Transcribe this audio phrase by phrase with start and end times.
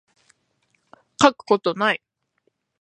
[1.21, 2.01] 書くことない